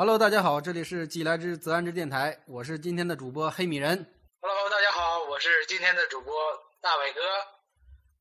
[0.00, 3.94] Hello，大家好，这里是既来之则安之电台，我是今天的主播黑米人。
[4.40, 6.32] Hello，大家好，我是今天的主播
[6.80, 7.20] 大伟哥。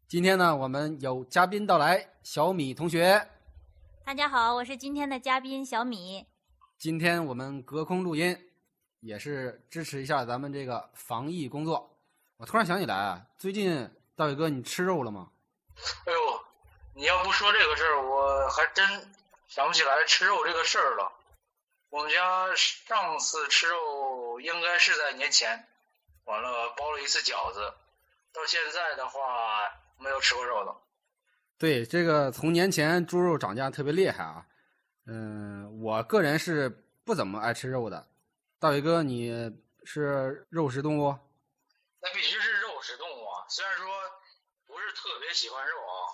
[0.06, 3.26] 今天呢，我们有嘉宾到来，小米同学。
[4.04, 6.28] 大家好，我是今天的嘉宾小米。
[6.78, 8.38] 今天我们隔空录音，
[9.00, 11.98] 也是支持一下咱们这个防疫工作。
[12.36, 15.30] 我突然想起来啊，最近大伟哥你吃肉了吗？
[16.06, 16.20] 哎呦，
[16.94, 18.86] 你要不说这个事儿，我还真
[19.48, 21.14] 想不起来吃肉这个事儿了。
[21.90, 25.68] 我们家上次吃肉应该是在年前，
[26.26, 27.74] 完了包了一次饺子，
[28.32, 29.20] 到现在的话
[29.98, 30.80] 没有吃过肉了。
[31.58, 34.46] 对，这个从年前猪肉涨价特别厉害啊。
[35.08, 36.70] 嗯，我个人是
[37.04, 38.08] 不怎么爱吃肉的。
[38.60, 39.52] 大伟哥，你
[39.84, 41.18] 是肉食动物？
[42.02, 43.44] 那必须是肉食动物啊！
[43.50, 43.88] 虽然说
[44.68, 46.06] 不是特别喜欢肉啊，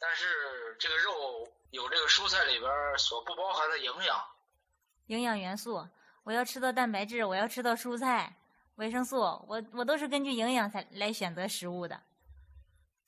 [0.00, 4.29] 但是这个肉有这个蔬菜里边所不包含的营养。
[5.10, 5.84] 营养元素，
[6.22, 8.32] 我要吃到蛋白质，我要吃到蔬菜、
[8.76, 12.00] 维生素，我我都是根据营养才来选择食物的。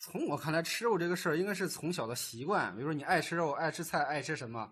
[0.00, 2.74] 从我看来，吃肉这个事儿应该是从小的习惯。
[2.74, 4.68] 比如说，你爱吃肉、爱吃菜、爱吃什么？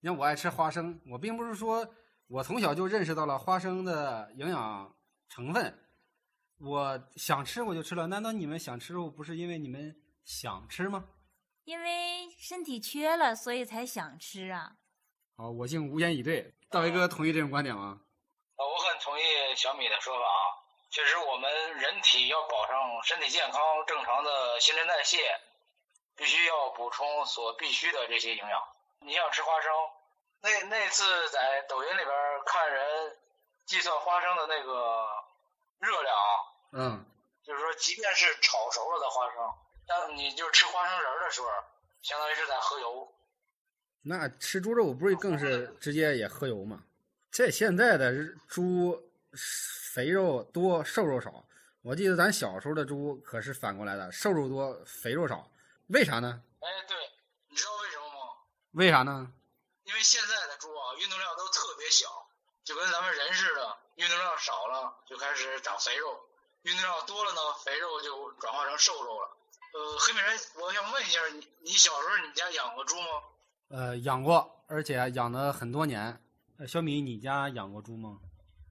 [0.00, 1.88] 你像我爱吃花生，我并不是说
[2.26, 4.94] 我从小就认识到了花生的营养
[5.30, 5.74] 成分，
[6.58, 8.06] 我想吃我就吃了。
[8.06, 11.06] 难道你们想吃肉不是因为你们想吃吗？
[11.64, 14.76] 因为身体缺了，所以才想吃啊。
[15.38, 16.50] 好，我竟无言以对。
[16.70, 18.00] 大为哥同意这种观点吗？
[18.56, 19.22] 啊，我很同意
[19.54, 20.64] 小米的说法啊。
[20.88, 25.38] 确实，我们人体要保证身体健康、正常的新陈代谢，
[26.16, 28.68] 必须要补充所必需的这些营养。
[29.00, 29.70] 你想吃花生，
[30.40, 32.08] 那那次在抖音里边
[32.46, 33.18] 看人
[33.66, 35.06] 计算花生的那个
[35.80, 36.32] 热量啊，
[36.72, 37.06] 嗯，
[37.44, 39.54] 就是说，即便是炒熟了的花生，
[39.86, 41.48] 但你就吃花生仁儿的时候，
[42.00, 43.12] 相当于是在喝油。
[44.08, 46.84] 那吃猪肉不是更是直接也喝油吗？
[47.32, 48.14] 这现在的
[48.46, 49.10] 猪
[49.92, 51.44] 肥肉多，瘦肉少。
[51.82, 55.50] 我记得咱小时候的猪可是反过来的，瘦肉多，肥肉少。
[55.88, 56.40] 为啥呢？
[56.60, 56.96] 哎，对，
[57.48, 58.46] 你知道为什么吗？
[58.72, 59.26] 为啥呢？
[59.82, 62.06] 因为现在的猪啊，运动量都特别小，
[62.62, 66.14] 就跟咱们人似的，运动量少了就开始长肥肉，
[66.62, 69.36] 运动量多了呢，肥肉就转化成瘦肉了。
[69.74, 73.34] 呃，黑美人，我想问一下，你你小时候你家养过猪吗？
[73.68, 76.20] 呃，养过，而且养了很多年。
[76.58, 78.18] 呃小米，你家养过猪吗？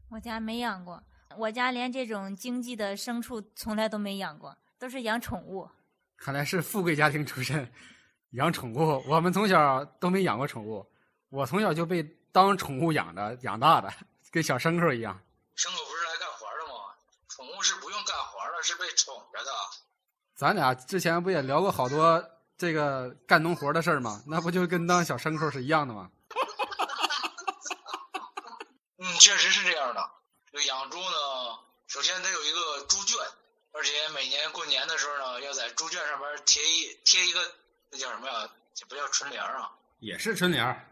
[0.10, 1.04] 我家没养过，
[1.38, 5.70] 我家连这种经济的牲畜从来都没养过，都是养宠物。
[6.18, 7.70] 看来是富贵家庭出身，
[8.32, 9.04] 养宠物。
[9.08, 10.86] 我们从小都没养过宠物，
[11.30, 12.02] 我从小就被
[12.32, 13.94] 当宠物养着养大的，
[14.32, 15.14] 跟小牲口一样。
[15.56, 16.96] 牲口不是来干活的吗？
[17.28, 19.52] 宠物是不用干活的，是被宠着的。
[20.34, 22.24] 咱俩之前不也聊过好多
[22.58, 24.24] 这个干农活的事儿吗？
[24.28, 26.10] 那不就跟当小牲口是一样的吗？
[28.98, 30.10] 嗯，确实是这样的。
[30.52, 33.18] 这个养猪呢，首先得有一个猪圈，
[33.74, 37.40] 而且每年过年的时候呢，要在猪圈上面贴一贴一个
[37.92, 38.50] 那叫什么呀？
[38.74, 40.88] 这不叫春联儿啊，也是春联儿，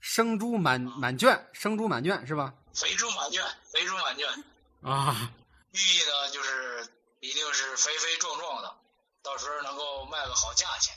[0.00, 2.52] 生猪满满圈，生猪满圈是吧？
[2.74, 4.44] 肥猪满圈，肥猪满圈。
[4.82, 5.30] 啊，
[5.72, 6.86] 寓意呢，就是
[7.20, 8.76] 一定是肥肥壮壮的，
[9.22, 10.94] 到时候能够卖个好价钱。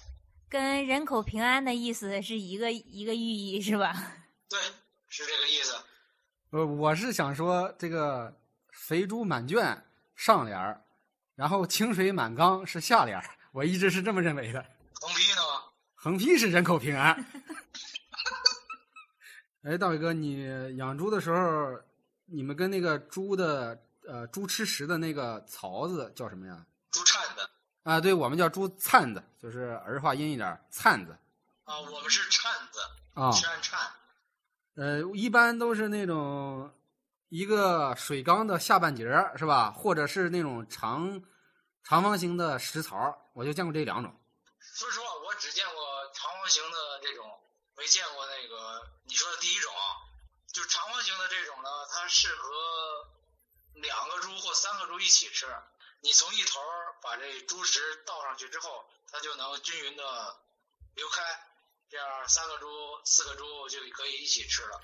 [0.50, 3.94] 跟人口平安的意思是一个一个寓意，是吧？
[4.50, 4.60] 对，
[5.10, 5.76] 是这个意思。
[6.52, 8.34] 呃，我是想说这个
[8.72, 9.84] 肥猪满圈
[10.16, 10.82] 上联儿，
[11.36, 14.66] 然后清水满缸是下联儿，我一直是这么认为的。
[14.94, 15.42] 横批呢？
[15.96, 17.14] 横批是人口平安。
[19.64, 21.82] 哎，大伟哥，你养猪的时候，
[22.26, 26.66] 你们跟那个猪的呃猪吃食的那个槽子叫什么呀？
[26.92, 27.50] 猪铲子
[27.86, 31.16] 啊，对，我们叫猪灿子，就是儿化音一点儿，灿子
[31.66, 32.80] 啊，我们是铲子，
[33.14, 33.32] 啊。
[33.32, 33.80] 铲铲。
[34.74, 36.74] 呃，一般都是那种
[37.30, 39.70] 一个水缸的下半截儿，是吧？
[39.70, 41.22] 或者是那种长
[41.84, 44.12] 长方形的石槽，我就见过这两种。
[44.58, 45.86] 说实话，我只见过
[46.16, 47.24] 长方形的这种，
[47.78, 50.10] 没见过那个你说的第一种啊。
[50.52, 52.50] 就是长方形的这种呢，它适合
[53.76, 55.46] 两个猪或三个猪一起吃。
[56.06, 56.60] 你从一头
[57.02, 60.04] 把这猪食倒上去之后，它就能均匀的
[60.94, 61.24] 流开，
[61.90, 62.68] 这样三个猪、
[63.04, 64.80] 四个猪就可以一起吃了。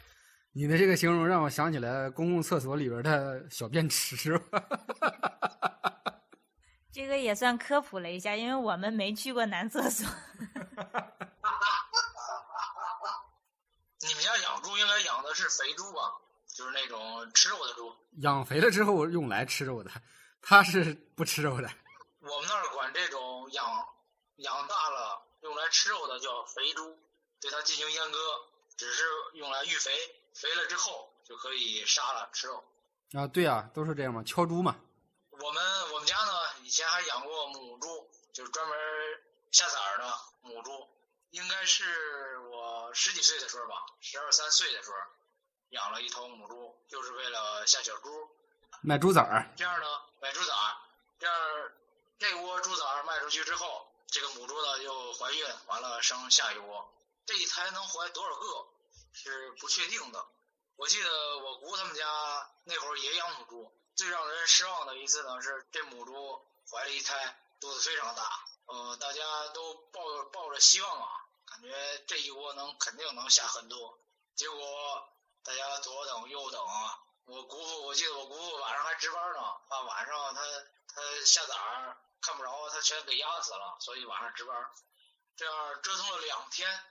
[0.52, 4.18] 你的这个形容让我想起来公共厕所里边的小便池。
[6.92, 10.04] 这个也算科普了一下，因为我们没去过男厕所。
[14.02, 16.00] 你们家养猪应该养的是肥猪吧？
[16.48, 17.96] 就是那种吃肉的猪。
[18.24, 19.92] 养肥了之后用来吃肉的，
[20.42, 21.70] 它是不吃肉的。
[22.20, 23.66] 我们那儿管这种养
[24.38, 26.98] 养大了用来吃肉的叫肥猪，
[27.40, 28.18] 对它进行阉割，
[28.78, 29.04] 只是
[29.34, 29.92] 用来育肥，
[30.34, 32.64] 肥了之后就可以杀了吃肉。
[33.14, 34.76] 啊，对啊，都是这样嘛，敲猪嘛。
[35.30, 36.32] 我们我们家呢，
[36.64, 38.78] 以前还养过母猪，就是专门
[39.52, 40.88] 下崽儿的母猪。
[41.32, 44.98] 应该是我十几岁的时候吧，十二三岁的时候，
[45.70, 48.30] 养了一头母猪，就是为了下小猪。
[48.82, 49.50] 卖猪崽儿。
[49.56, 49.86] 这样呢，
[50.22, 50.78] 买猪崽儿，
[51.20, 51.72] 这样
[52.20, 56.94] 这窝猪崽卖出去之后，这个母猪呢又怀孕，完了生下一窝。
[57.26, 58.68] 这一胎能怀多少个
[59.14, 60.24] 是不确定的。
[60.76, 70.02] 我记得我姑他们家那会儿也养母猪，最让人失望的一次呢是这母猪怀了一胎，肚子非常大，呃，大家都抱
[70.32, 71.08] 抱着希望啊，
[71.48, 73.98] 感觉这一窝能肯定能下很多。
[74.36, 75.10] 结果
[75.44, 80.42] 大家左等右等啊，我姑父我记得我姑父晚上还值班呢，啊晚上他
[80.88, 81.56] 他下崽
[82.22, 84.72] 看不着，他全给压死了，所以晚上值班。
[85.38, 86.84] 这样折腾了两天，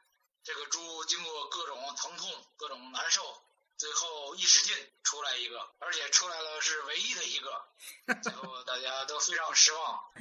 [0.42, 3.42] 这个猪经过各种疼痛、各种难受。
[3.76, 7.66] 最后一使劲出来一个，而且出来了是唯一的一个，
[8.22, 10.12] 最后大家都非常失望。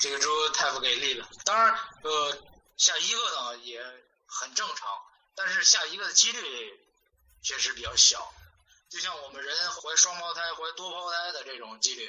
[0.00, 1.28] 这个猪太不给力了。
[1.44, 1.74] 当然，
[2.04, 2.38] 呃，
[2.76, 3.82] 下一个呢也
[4.26, 5.02] 很正常，
[5.34, 6.80] 但是下一个的几率
[7.42, 8.32] 确实比较小。
[8.88, 12.08] 就像我们人怀双胞胎、怀多胞胎的这种几率，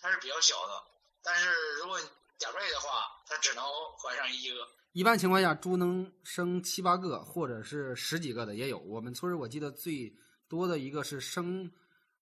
[0.00, 0.82] 它是比较小的。
[1.22, 2.00] 但是如果
[2.38, 3.64] 点背的话，它只能
[3.98, 4.68] 怀上一个。
[4.92, 8.78] 一般情况下，猪能生七八个，或者是十几个的也有。
[8.78, 10.12] 我们村我记得最
[10.48, 11.70] 多的一个是生，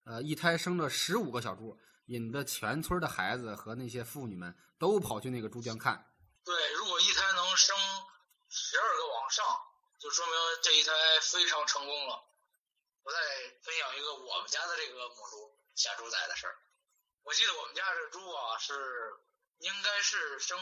[0.05, 6.05] 呃，一胎生了十五个小猪，引得全村的孩子和那些妇女们都跑去那个猪圈看。
[6.45, 7.77] 对，如果一胎能生
[8.49, 9.45] 十二个往上，
[9.99, 10.93] 就说明这一胎
[11.23, 12.23] 非常成功了。
[13.05, 13.19] 我再
[13.63, 16.57] 分享一个我们家的这个母猪下猪崽的事儿。
[17.23, 19.15] 我记得我们家这猪啊，是
[19.59, 20.59] 应该是生。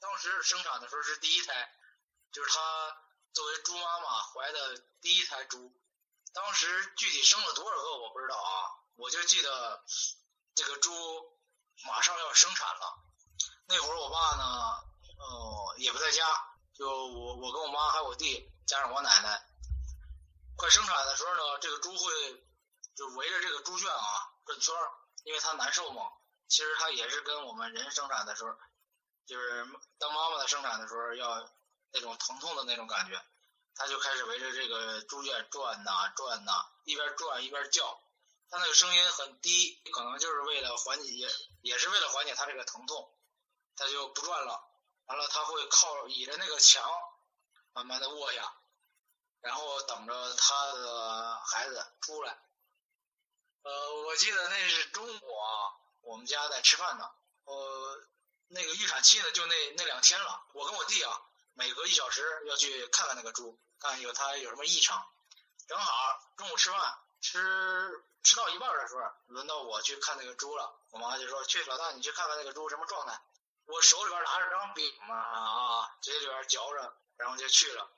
[0.00, 1.70] 当时生产的时候是第一胎，
[2.30, 2.96] 就是它
[3.32, 5.72] 作为猪妈妈怀的第一胎猪。
[6.34, 9.82] 当时具体生了多少个我不知道啊，我就记得
[10.54, 10.92] 这个猪
[11.86, 12.98] 马上要生产了。
[13.66, 14.44] 那会儿我爸呢，
[15.18, 16.26] 呃，也不在家，
[16.74, 19.42] 就我我跟我妈还有我弟加上我奶奶。
[20.56, 22.44] 快生产的时候呢，这个猪会
[22.96, 24.02] 就围着这个猪圈啊
[24.46, 24.92] 转圈儿，
[25.24, 26.02] 因为它难受嘛。
[26.48, 28.50] 其实它也是跟我们人生产的时候。
[29.26, 29.66] 就是
[29.98, 31.50] 当妈妈的生产的时候，要
[31.92, 33.18] 那种疼痛的那种感觉，
[33.74, 36.52] 它就开始围着这个猪圈转呐转呐，
[36.84, 37.98] 一边转一边叫，
[38.50, 41.26] 它那个声音很低，可能就是为了缓解，
[41.62, 43.16] 也是为了缓解它这个疼痛，
[43.76, 44.62] 它就不转了。
[45.06, 46.86] 完了，它会靠倚着那个墙，
[47.72, 48.54] 慢慢的卧下，
[49.44, 52.36] 然后等着他的孩子出来。
[53.62, 57.08] 呃，我记得那是中午啊，我们家在吃饭呢，
[57.44, 58.04] 呃。
[58.48, 60.46] 那个预产期呢，就那那两天了。
[60.52, 61.22] 我跟我弟啊，
[61.54, 65.04] 每隔一小时要去看看那个猪，看有它有什么异常。
[65.66, 70.78] 正好中午吃饭，吃吃到一半的时候，轮到我去看那个猪了。
[70.90, 73.18] 我妈就说：“去，老大，你去看看那个猪什么状态。”
[73.64, 77.90] 我手里边拿着张饼嘛啊，嘴里边嚼着，然后就去了。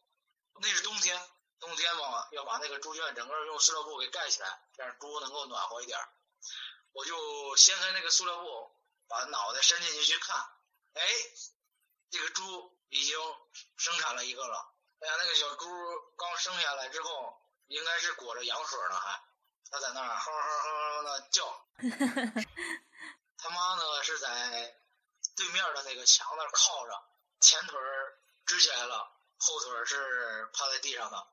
[0.55, 1.21] 那是冬天，
[1.61, 5.99] 冬天嘛，要把那个猪圈整个用塑料布给盖起来，这样猪能够暖和一点。
[6.93, 8.77] 我就掀开那个塑料布。
[9.09, 10.37] 把脑袋伸进去去看，
[10.95, 11.03] 哎，
[12.11, 13.17] 这个猪已经
[13.77, 14.75] 生产了一个了。
[14.99, 15.65] 哎呀，那个小猪
[16.17, 19.23] 刚生下来之后，应该是裹着羊水呢，还，
[19.71, 21.67] 它在那儿哼哼哼哼的叫。
[23.39, 24.77] 他妈呢是在
[25.37, 27.05] 对面的那个墙那儿靠着，
[27.39, 27.79] 前腿
[28.45, 29.09] 支起来了，
[29.39, 31.29] 后腿是趴在地上的。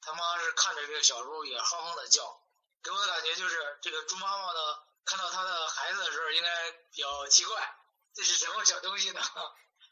[0.00, 2.40] 他妈是看着这个小猪也哼哼的叫，
[2.82, 4.60] 给我的感觉就是这个猪妈妈呢。
[5.04, 7.76] 看到他的孩子的时候，应该比较奇怪，
[8.14, 9.20] 这是什么小东西呢？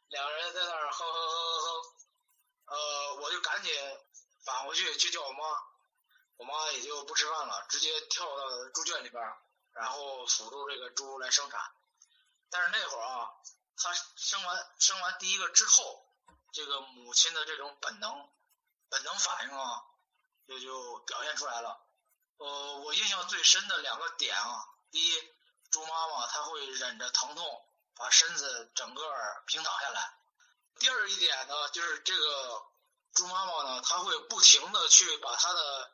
[0.06, 3.72] 两个人在那儿哼哼哼哼哼，呃，我就赶紧
[4.44, 5.38] 返回去去叫我妈，
[6.36, 9.20] 我妈也就不吃饭了，直接跳到猪圈里边，
[9.72, 11.60] 然后辅助这个猪来生产。
[12.48, 13.30] 但是那会儿啊，
[13.76, 16.06] 他生完生完第一个之后，
[16.52, 18.30] 这个母亲的这种本能
[18.90, 19.82] 本能反应啊，
[20.46, 21.80] 就就表现出来了。
[22.38, 24.66] 呃，我印象最深的两个点啊。
[24.90, 25.34] 第一，
[25.70, 29.02] 猪妈妈她会忍着疼痛把身子整个
[29.46, 30.14] 平躺下来。
[30.80, 32.66] 第二一点呢，就是这个
[33.12, 35.92] 猪妈妈呢，她会不停的去把她的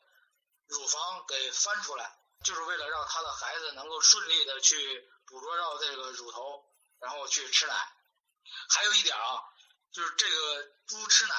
[0.68, 6.64] 乳房给翻出来，就是为了让她的孩子能够顺利的去捕捉到这个乳头，
[7.00, 7.92] 然后去吃奶。
[8.70, 9.42] 还有一点啊，
[9.92, 11.34] 就是这个猪吃奶，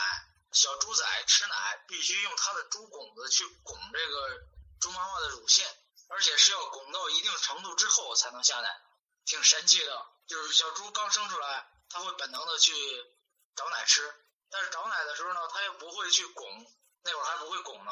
[0.51, 4.29] 小猪仔吃奶必须用它的猪拱子去拱这个
[4.79, 5.65] 猪妈妈的乳腺。
[6.09, 8.81] 而且是要拱到一定程度之后才能下奶，
[9.25, 10.05] 挺神奇的。
[10.25, 12.73] 就是小猪刚生出来，它会本能的去
[13.57, 14.15] 找奶吃，
[14.49, 16.65] 但是找奶的时候呢，它又不会去拱，
[17.03, 17.91] 那会儿还不会拱呢，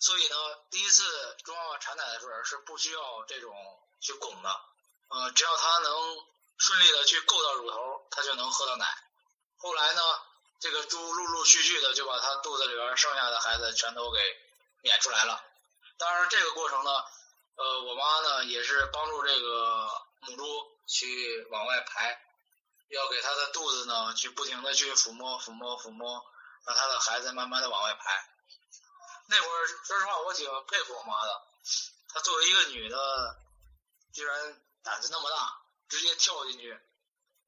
[0.00, 0.36] 所以呢，
[0.68, 3.54] 第一次猪妈妈产奶的时候是不需要这种
[4.00, 4.60] 去拱的，
[5.10, 8.84] 呃，只要它能顺利的去够到乳头，它就能喝到奶。
[9.58, 10.02] 后来呢，
[10.60, 14.18] 这个猪陆陆续续的就把它肚子里边剩下的孩子全都给
[14.82, 15.44] 撵出来了。
[15.98, 16.90] 当然，这个过程呢，
[17.56, 19.88] 呃，我妈呢也是帮助这个
[20.20, 20.44] 母猪
[20.86, 22.20] 去往外排，
[22.88, 26.24] 要给它的肚子呢去不停的去抚摸、抚摸、抚摸，
[26.66, 28.28] 让它的孩子慢慢的往外排。
[29.26, 31.42] 那会儿说实话，我挺佩服我妈的，
[32.08, 33.36] 她作为一个女的，
[34.12, 36.80] 居然胆子那么大，直接跳进去，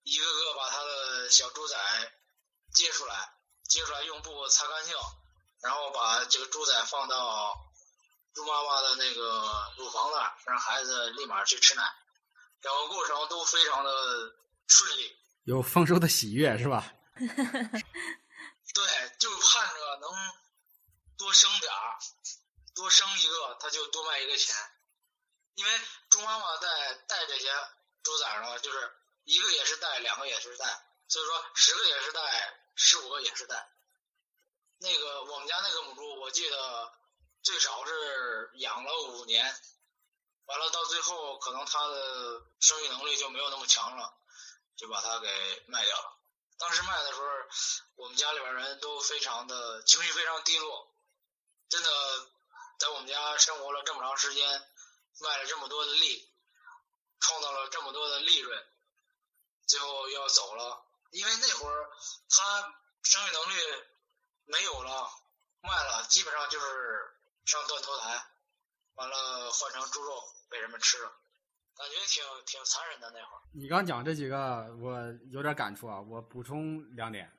[0.02, 1.76] 一个个把她的小猪仔
[2.74, 3.34] 接出来，
[3.68, 4.94] 接出来用布擦干净，
[5.62, 7.56] 然后把这个猪仔放到
[8.32, 11.82] 猪妈妈的那个乳房那儿，让孩子立马去吃奶，
[12.62, 13.90] 整个过程都非常的
[14.68, 15.16] 顺利。
[15.44, 16.92] 有丰收的喜悦是吧？
[18.72, 18.84] 对，
[19.18, 20.10] 就盼着能
[21.18, 21.98] 多生点儿，
[22.74, 24.54] 多生一个他就多卖一个钱，
[25.54, 27.52] 因为猪妈妈在带这些
[28.02, 28.92] 猪崽呢，就是
[29.24, 30.64] 一个也是带，两个也是带，
[31.08, 32.20] 所以说十个也是带，
[32.82, 33.70] 十五个也是带。
[34.78, 36.92] 那个我们家那个母猪，我记得
[37.42, 39.54] 最少是养了五年，
[40.46, 44.14] 完了到最后可能它的生育能力就没有那么强了，
[44.76, 45.28] 就把它给
[45.66, 46.16] 卖掉了。
[46.56, 47.26] 当时卖的时候，
[47.96, 50.90] 我们家里边人都非常的情绪非常低落，
[51.68, 51.90] 真的
[52.78, 54.72] 在我们家生活了这么长时间，
[55.20, 56.32] 卖了这么多的力，
[57.20, 58.66] 创造了这么多的利润，
[59.66, 61.88] 最后要走了，因为那会儿
[62.29, 63.55] 他生育能力
[64.47, 65.09] 没有了，
[65.62, 66.67] 卖了基本上就是
[67.45, 68.17] 上断头台，
[68.95, 71.11] 完了换成猪肉被人们吃了，
[71.76, 73.40] 感觉挺挺残忍的那会儿。
[73.52, 75.00] 你刚讲这几个，我
[75.31, 76.00] 有点感触啊。
[76.00, 77.31] 我补充两点：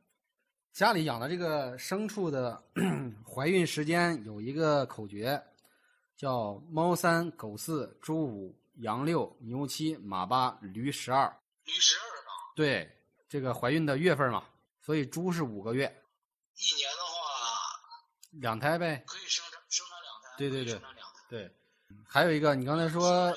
[0.74, 2.62] 家里养的这个牲畜的
[3.26, 5.42] 怀孕时间有一个口诀，
[6.18, 11.34] 叫猫三、狗四、猪五、羊六、牛七、马八、驴十二。
[11.64, 13.01] 驴十二呢，对，
[13.32, 14.44] 这个怀孕的月份嘛，
[14.82, 15.86] 所以猪是五个月，
[16.58, 17.80] 一年的话
[18.32, 19.02] 两胎呗。
[19.08, 21.20] 可以生产生产两胎，对对对生产两胎。
[21.30, 21.50] 对，
[22.06, 23.34] 还有一个，你刚才说，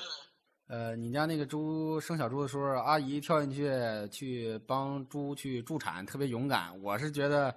[0.67, 3.71] 呃，你家那个猪生小猪的时候，阿姨跳进去
[4.11, 6.77] 去帮猪去助产，特别勇敢。
[6.81, 7.55] 我是觉得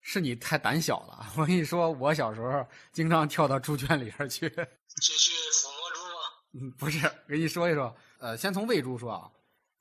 [0.00, 1.26] 是你太胆小了。
[1.36, 4.48] 我跟你说，我小时候经常跳到猪圈里边去。
[4.48, 6.20] 去去抚摸猪吗？
[6.52, 7.92] 嗯，不是，跟你说一说。
[8.18, 9.28] 呃，先从喂猪说啊，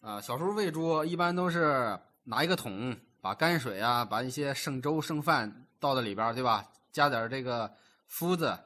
[0.08, 6.66] 啊、小时候喂猪一般都是拿一个桶，把泔水啊，把一些剩粥剩饭倒在里边儿，对吧？
[6.94, 7.70] 加点儿这个
[8.10, 8.58] 麸子，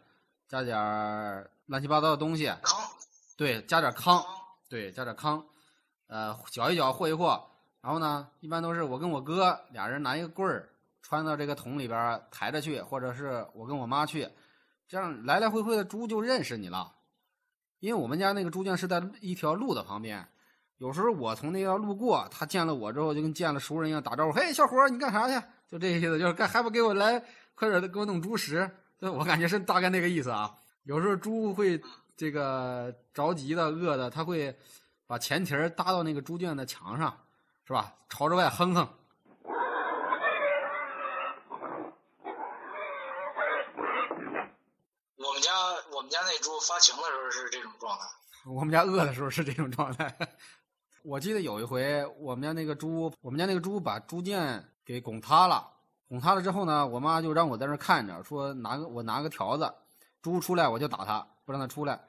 [0.47, 2.53] 加点儿乱七八糟的东西，
[3.35, 4.23] 对，加点儿糠，
[4.69, 5.43] 对，加点糠，
[6.05, 7.43] 呃，搅一搅，和一和，
[7.81, 10.69] 然后呢，一般都是我跟我哥俩人拿一个棍儿
[11.01, 14.29] 穿到这个桶里边儿抬着去，或者是我跟我妈去，
[14.87, 16.93] 这样来来回回的猪就认识你了。
[17.79, 20.27] 因为我们家那个猪圈是在一条路的旁边，
[20.81, 27.23] 有时候我从那条路过，他见了我之后就跟见了熟人一样打招呼：“嘿，小伙儿，你干啥去？”就这意思，就是干还不给我来
[27.53, 28.67] 快点的给我弄猪食。
[28.97, 30.51] 对我感觉是大概那个意思啊。
[30.85, 31.79] 有时候猪会
[32.17, 34.57] 这个着急的、饿的，它会
[35.05, 37.15] 把前蹄儿搭到那个猪圈的墙上，
[37.67, 37.93] 是吧？
[38.09, 38.89] 朝着外哼哼。
[45.15, 45.51] 我们家
[45.95, 48.05] 我们家那猪发情的时候是这种状态，
[48.47, 50.17] 我们家饿的时候是这种状态。
[51.03, 55.67] 我记得有一回，我们家那个猪，我们家那个猪把猪圈给拱塌了。
[56.07, 59.73] 拱塌了之后呢，我妈就让我在那儿看着，说拿个我拿个条子，
[60.21, 61.99] 猪出来我就打它，不让它出来。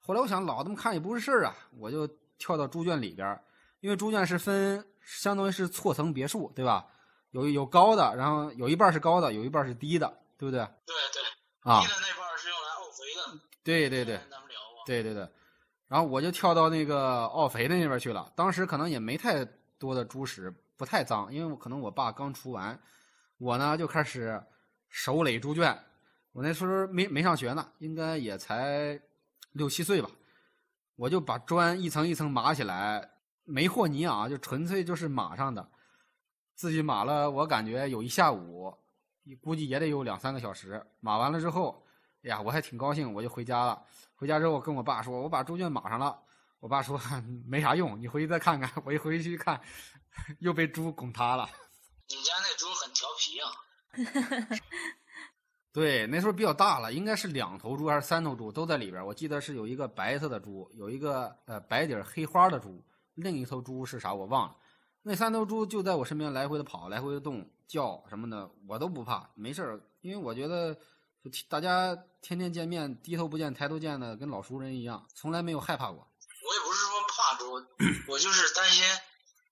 [0.00, 2.06] 后来我想老这么看也不是事儿啊，我就
[2.38, 3.42] 跳到猪圈里边儿，
[3.80, 6.86] 因为猪圈是分相当于是错层别墅，对吧？
[7.30, 10.06] 有有高的，然后有一半是高的，有一半是低的，
[10.38, 10.60] 对不对？
[10.86, 11.22] 对对，
[11.70, 14.16] 啊低，的那块是用来沤肥的，对对对。
[14.30, 15.28] 咱们聊过，对对对，
[15.88, 18.32] 然后我就跳到那个奥肥的那边去了。
[18.34, 19.44] 当时可能也没太
[19.78, 22.78] 多的猪屎，不太脏，因为我可能我爸刚除完，
[23.38, 24.42] 我呢就开始
[24.88, 25.78] 手垒猪圈。
[26.32, 29.00] 我那时候没没上学呢，应该也才
[29.52, 30.10] 六七岁吧。
[30.96, 33.08] 我就把砖一层一层码起来，
[33.44, 35.66] 没和泥啊，就纯粹就是码上的。
[36.54, 38.74] 自己码了，我感觉有一下午，
[39.40, 40.84] 估计也得有两三个小时。
[41.00, 41.85] 码完了之后，
[42.26, 43.80] 哎呀，我还挺高兴，我就回家了。
[44.16, 46.18] 回家之后，我跟我爸说，我把猪圈码上了。
[46.58, 47.00] 我爸说
[47.46, 48.68] 没啥用，你回去再看看。
[48.84, 49.60] 我一回去一看，
[50.40, 51.48] 又被猪拱塌了。
[52.08, 53.38] 你们家那猪很调皮
[54.50, 54.58] 啊，
[55.72, 59.06] 对，那时候比较大了，应该是两头猪还是三头猪都在里边。
[59.06, 64.56] 我记得是有一个白色的猪，有一个呃白底黑花的猪，另一头猪是啥我忘了。
[65.02, 70.76] 那三头猪就在我身边来回的跑，来回的动，叫什么的，我都不怕，没事儿，因为我觉得
[71.28, 76.06] 就大家天天见面，低头不见抬头见的，跟老熟人一样，从来没有害怕过。
[76.46, 77.52] 我也不是说怕猪，
[78.08, 78.84] 我就是担心，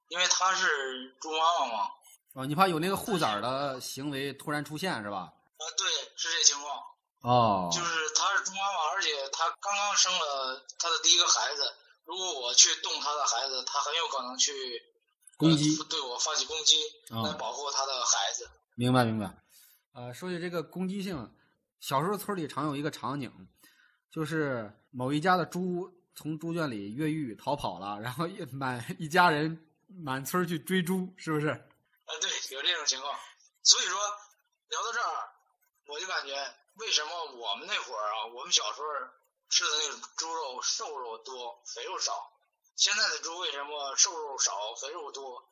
[0.08, 1.90] 因为它是猪妈妈嘛。
[2.34, 5.32] 啊，你怕有那个护崽的行为突然出现是吧？
[5.56, 6.82] 啊，对，是这情况。
[7.22, 11.62] 哦，就是它是猪妈妈，而且它刚刚生了它的第一个孩子。
[12.04, 14.52] 如果我去动它的孩子，它很有可能去
[15.36, 16.76] 攻击，对我发起攻击，
[17.08, 18.48] 来保护它的孩子。
[18.76, 19.34] 明白明白。
[19.94, 21.32] 呃，说起这个攻击性，
[21.84, 23.30] 小时候村里常有一个场景，
[24.10, 31.48] 就是某一家的猪从猪圈里越狱逃跑了，然后满一家人满村去追猪，是不是？
[31.48, 33.12] 啊，对，有这种情况。
[33.62, 34.00] 所以说
[34.68, 35.28] 聊到这儿，
[35.88, 36.32] 我就感觉
[36.76, 38.88] 为什么我们那会儿啊，我们小时候
[39.50, 42.32] 吃的那种猪肉瘦肉多，肥肉少。
[42.76, 45.46] 现在的猪为什么瘦肉少，肥肉多？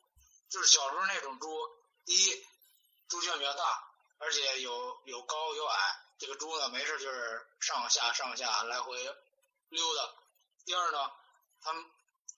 [0.49, 1.47] 就是小时候那种猪，
[2.05, 2.43] 第一，
[3.07, 3.63] 猪圈比较大，
[4.17, 4.71] 而且有
[5.05, 5.77] 有高有矮，
[6.23, 8.95] 这个猪呢没事就是上下上下来回
[9.67, 10.09] 溜达。
[10.63, 11.11] 第二呢，
[11.59, 11.83] 他们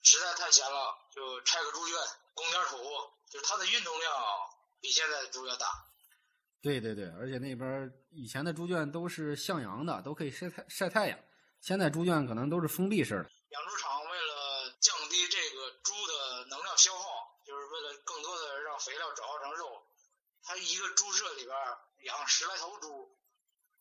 [0.02, 1.96] 实在太闲了，就拆个猪圈，
[2.34, 2.78] 拱点土，
[3.30, 4.12] 就是它的运动量
[4.80, 5.66] 比现在的猪要大。
[6.60, 11.16] 对对对，而且那边以前的猪圈都是向阳的，都可以晒太晒太阳，
[11.60, 13.30] 现在猪圈可能都是封闭式的。
[13.50, 19.86] 养猪场为了降低这个猪的能量消耗，就是为了更多的让肥料转化成肉，
[20.42, 21.56] 它一个猪舍里边
[22.02, 23.16] 养十来头猪，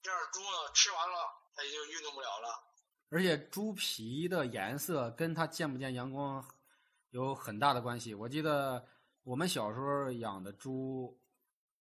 [0.05, 1.15] 这样猪呢吃完了
[1.55, 2.63] 它也就运动不了了。
[3.09, 6.45] 而且猪皮的颜色跟它见不见阳光
[7.09, 8.13] 有很大的关系。
[8.13, 8.85] 我记得
[9.23, 11.19] 我们小时候养的猪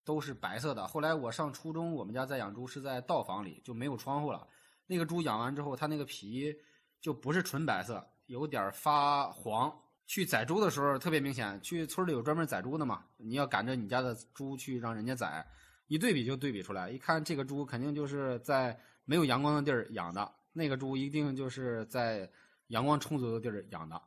[0.05, 4.49] 都是白色的，后来我上初中，我们家在养猪是在道房里，就没有窗户了。
[4.87, 6.55] 那个猪养完之后，它那个皮
[7.01, 9.79] 就不是纯白色，有点发黄。
[10.07, 15.47] 去宰猪的时候特别明显，去村里有专门宰猪的嘛，你要赶着你家的猪去让人家宰，
[15.95, 20.29] 一对比就对比出来，一看这个猪肯定就是在没有阳光的地儿养的。
[20.53, 22.29] 那个猪一定就是在
[22.67, 24.03] 阳光充足的地儿养的。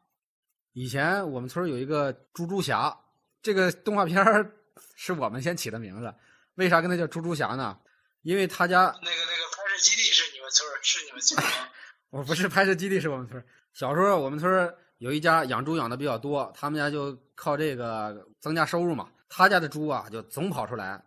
[0.74, 2.94] 以前我们村有一个猪猪侠，
[3.42, 4.22] 这个动画片
[4.98, 6.14] 是我们先起的名字。
[6.56, 7.80] 为啥跟它叫猪猪侠呢？
[8.24, 11.70] 因为他家那个那个拍摄基地是你们村是你们村吗？
[12.12, 19.10] 我不是拍摄基地是我们村小时候我们村有一家养猪养的比较多，他们家就靠这个增加收入嘛。
[19.30, 21.02] 他家的猪啊就总跑出来，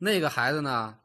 [0.00, 0.98] 那个孩子呢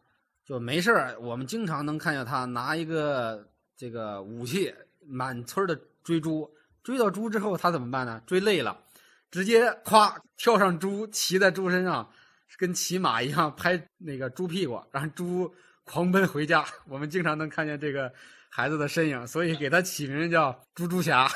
[0.44, 3.48] 就没事儿，我们经常能看见他拿一个。
[3.78, 4.74] 这个武器
[5.06, 6.50] 满村的追猪，
[6.82, 8.22] 追到猪之后他怎么办呢？
[8.26, 8.86] 追累了，
[9.30, 12.10] 直接咵跳上猪，骑在猪身上，
[12.58, 15.54] 跟骑马一样拍那个猪屁股，让猪
[15.84, 16.66] 狂奔回家。
[16.88, 18.10] 我们经常能看见这个
[18.50, 21.26] 孩子的身影，所以给他起名叫“猪猪侠”。
[21.28, 21.30] 哦，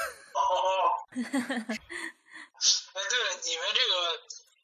[1.12, 1.76] 哎， 对了，
[3.44, 3.94] 你们这个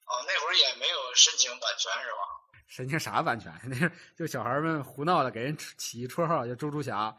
[0.08, 2.24] 哦，那会儿也没有申请版权是吧？
[2.68, 3.54] 申请啥版权？
[3.64, 7.16] 那就小孩们胡闹的，给人起绰号叫“猪猪侠”。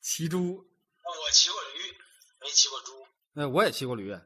[0.00, 1.96] 骑猪，我骑过驴，
[2.40, 2.92] 没骑过猪。
[3.32, 4.16] 那我也骑过驴。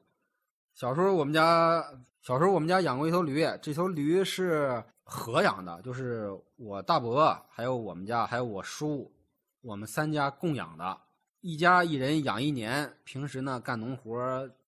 [0.74, 1.85] 小时候我们家，
[2.22, 9.14] 小时候我们家养过一头驴，这头驴是合养的，就是我大伯，还有我们家，还有我叔，
[9.61, 11.00] 我们三家共养的，
[11.40, 12.92] 一家一人养一年。
[13.05, 14.18] 平时呢干农活，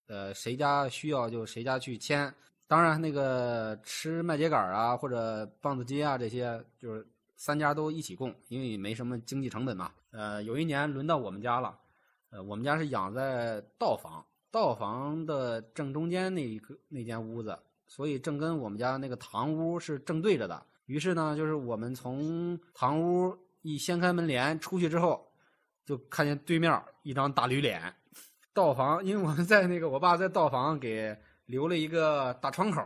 [0.07, 2.33] 呃，谁家需要就谁家去牵。
[2.69, 7.03] 当然那个吃麦秸秆啊或者棒子秸啊这些，就是
[7.35, 9.91] 三家都一起供，因为没什么经济成本嘛。
[10.11, 11.75] 呃，有一年轮到我们家了，
[12.29, 20.63] 呃，我们家是养在道房，道房的正中间那一个那间屋子，所以正跟我们家那个堂屋是正对着的。
[20.85, 25.27] 于是呢，就是我们从堂屋一掀开门帘出去之后，
[25.83, 27.81] 就看见对面一张大驴脸。
[28.53, 31.17] 道房，因为我们在那个我爸在道房给
[31.49, 32.81] 留了一个大窗口，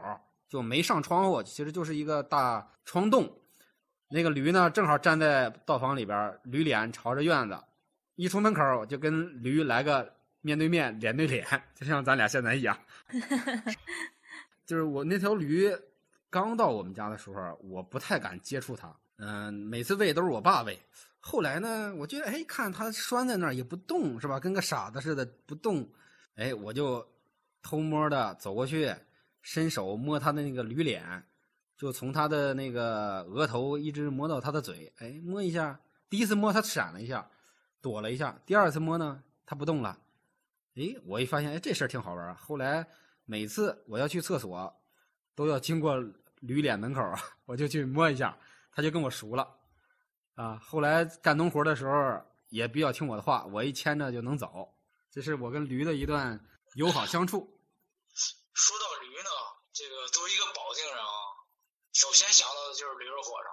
[0.48, 3.30] 就没上窗户，其实就是一个大窗洞。
[4.08, 7.60] 那个驴呢，正好站在道房里边，驴脸朝着院子，
[8.16, 11.46] 一出门口就跟驴来个面对面、脸对脸，
[11.76, 12.78] 就像咱俩现在一样。
[14.66, 15.70] 就是我那条驴
[16.30, 20.80] 刚到我们家的时候，我不太敢接触它，嗯，每次喂都是我爸喂。
[21.20, 24.40] 后来呢，我觉得哎，看它拴在那儿也不动，是吧？
[24.40, 25.86] 跟个傻子似的不动，
[26.36, 27.06] 哎，我就
[27.64, 28.94] 偷摸的走过去，
[29.42, 31.24] 伸手摸他的那个驴脸。
[31.76, 35.80] 就从他的那个额头一直摸到他的嘴，哎，摸一下。
[36.08, 37.28] 第一次摸他闪了一下，
[37.82, 38.40] 躲了一下。
[38.46, 39.98] 第二次摸呢，他不动了。
[40.76, 42.88] 哎，我一发现，哎，这事儿挺好玩后来
[43.26, 44.74] 每次我要去厕所，
[45.36, 45.98] 都要经过
[46.42, 47.02] 驴脸门口，
[47.46, 48.38] 我就去摸一下，
[48.72, 49.48] 他就跟我熟了。
[50.36, 54.74] 啊，后来干农活的时候也比较听我的话，我一牵着就能走。
[55.10, 56.40] 这是我跟驴的一段
[56.76, 57.53] 友好相处。
[58.54, 59.30] 说到驴呢，
[59.74, 61.12] 这个作为一个保定人啊。
[61.94, 63.50] 首先想到的就是驴肉火烧，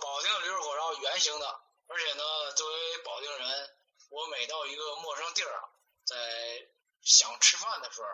[0.00, 1.46] 保定驴肉火烧圆形的，
[1.88, 2.22] 而且呢，
[2.56, 3.70] 作为保定人，
[4.10, 5.62] 我每到一个陌生地儿啊，
[6.04, 6.16] 在
[7.02, 8.06] 想吃饭的时候，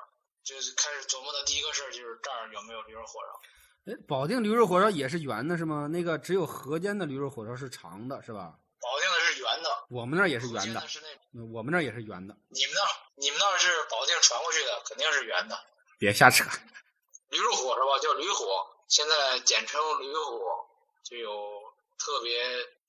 [0.45, 3.93] 就是开始琢磨的第一个事儿就是这儿有没有驴肉火烧。
[3.93, 5.87] 哎，保定驴肉火烧也是圆的，是吗？
[5.89, 8.59] 那个只有河间的驴肉火烧是长的，是吧？
[8.81, 11.01] 保定的是圆的，我们那儿也是圆的的，是
[11.33, 12.37] 那我们那儿也是圆的。
[12.49, 15.59] 你们那儿你们那儿是保定传过去的，肯定是圆的。
[15.99, 16.45] 别瞎扯。
[17.31, 20.67] 驴肉火烧吧，叫驴火，现在简称驴火，
[21.05, 22.41] 就有特别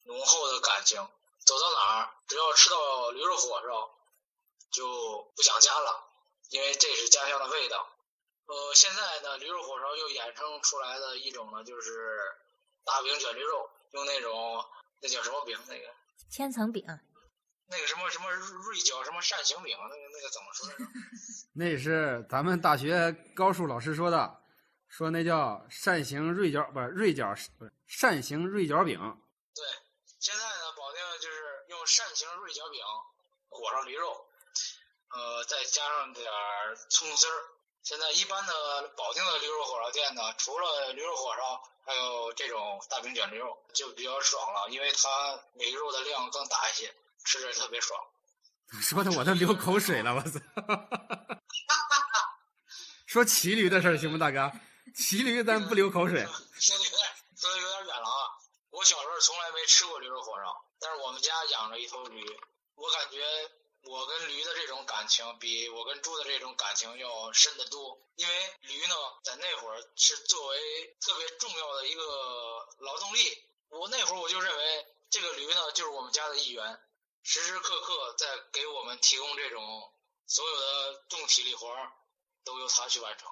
[0.03, 0.97] 浓厚的感情。
[1.45, 3.89] 走到哪儿，只要吃到驴肉火烧，
[4.71, 6.03] 就不想家了，
[6.49, 7.87] 因为这是家乡的味道。
[8.47, 12.19] 呃，现在呢，驴肉火烧又衍生出来的一种呢，就是
[12.85, 14.65] 大饼卷驴肉，用那种
[15.01, 15.57] 那叫什么饼？
[15.67, 15.87] 那个
[16.29, 16.85] 千层饼，
[17.69, 20.83] 那个什么什么锐角什么扇形饼，那个那个怎么说来着？
[21.53, 24.41] 那是咱们大学高数老师说的，
[24.87, 28.97] 说那叫扇形锐角，不是锐角，不是扇形锐角饼。
[29.53, 29.65] 对，
[30.19, 32.79] 现在呢，保定就是用扇形锐角饼
[33.49, 34.25] 裹上驴肉，
[35.09, 37.33] 呃，再加上点儿葱丝儿。
[37.83, 46.93] 现在一般的保定的驴肉火烧店呢，除了驴肉火烧，还有这种大饼卷驴肉，就比较爽了，因为它每个肉的量更大一些，
[47.27, 47.99] 吃着特别爽。
[48.81, 50.39] 说的我都流口水了，我操！
[53.05, 54.49] 说骑驴的事儿行吗，大哥？
[54.95, 56.23] 骑驴咱不流口水。
[56.55, 57.03] 说的有点
[57.35, 58.31] 说的有点远了啊！
[58.71, 62.23] 我小时候从来没吃过驴肉火烧，但是我们家养了一头驴，
[62.75, 63.19] 我感觉
[63.83, 67.99] 我跟驴的这种感情比我跟猪的这种感情要深得多。
[68.15, 72.01] 因为驴呢，在那会儿是作为特别重要的一个
[72.79, 73.19] 劳动力，
[73.69, 76.79] 我那会儿我就认为这个驴呢就是我们家的一员，
[77.29, 79.61] 时时刻刻在给我们提供这种
[80.27, 81.91] 所有的重体力活儿，
[82.45, 83.27] 都由他去完成。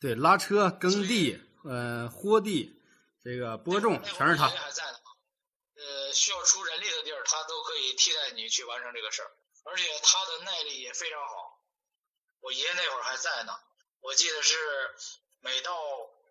[0.00, 2.80] 对，拉车、耕地、呃，豁地，
[3.24, 4.46] 这个播种全是他。
[4.46, 4.98] 还在呢。
[5.74, 9.30] 呃，需要出人力的地儿，他都可以替代你去完成这个事儿，
[9.64, 11.60] 而且他的耐力也非常好。
[12.38, 13.52] 我爷爷那会儿还在呢，
[13.98, 14.56] 我记得是
[15.40, 15.74] 每到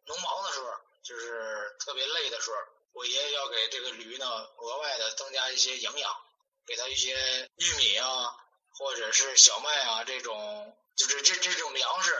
[0.06, 0.72] 农忙的时候，
[1.04, 2.56] 就是特别累的时候，
[2.94, 6.23] 我爷爷要给这个驴呢额外的增加一些营养，
[6.66, 7.14] 给它一些
[7.58, 8.36] 玉米啊，
[8.72, 12.12] 或者是小麦啊这种，就是这这种粮食，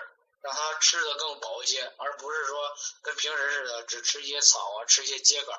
[0.42, 5.54] 让它吃的更饱一些，而不是说跟平时似的只吃一些草啊，吃一些秸秆。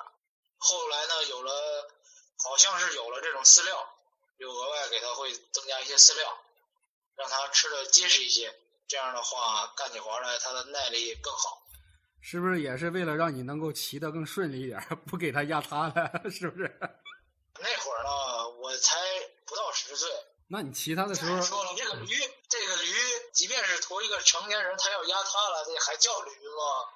[0.58, 1.88] 后来呢，有了
[2.42, 3.96] 好像是有了这种饲料，
[4.38, 6.38] 又额外给它会增加一些饲料，
[7.16, 8.54] 让它吃的结实一些。
[8.86, 11.62] 这样的话，干起活来它的耐力更好。
[12.20, 16.30] 是不是也是为了让你能够骑得更顺利一点，不给他压塌了？
[16.30, 16.78] 是不是？
[17.60, 18.10] 那会儿呢，
[18.64, 18.96] 我才
[19.44, 20.08] 不到十岁。
[20.48, 22.16] 那你骑它的时再候，说了，这个驴，
[22.48, 22.94] 这个驴，
[23.34, 26.88] 即便是驮一个成年人，他要压塌了，这还叫驴吗？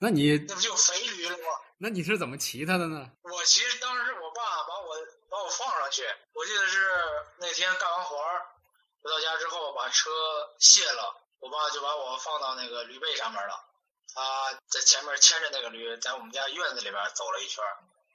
[0.00, 1.44] 那你那不就肥驴了吗？
[1.78, 3.08] 那你是怎么骑它的呢？
[3.22, 4.96] 我其实当时我爸把我
[5.30, 6.90] 把我放上去，我记得是
[7.38, 8.44] 那天干完活儿
[9.00, 10.10] 回到家之后把车
[10.58, 13.64] 卸了，我爸就把我放到那个驴背上面了，
[14.12, 17.62] 他在前面牵着那个驴，在我们家院子里边走了一圈，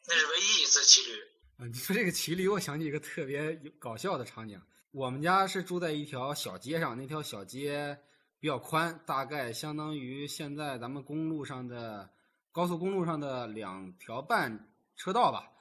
[0.07, 1.31] 那是唯一一次骑驴。
[1.57, 4.61] 啊，你说这个骑驴，我想起一个特别搞笑的场景。
[4.91, 7.97] 我们家是住在一条小街上，那条小街
[8.39, 12.07] 比较宽，大概相当于现在咱们公路上的
[12.51, 15.51] 高速公路上的两条半车道吧。